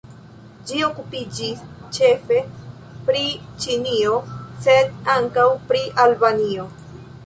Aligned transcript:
Ĝi 0.69 0.79
okupiĝis 0.87 1.61
ĉefe 1.99 2.41
pri 3.11 3.23
Ĉinio, 3.67 4.19
sed 4.67 5.01
ankaŭ 5.21 5.49
pri 5.71 5.89
Albanio. 6.09 6.73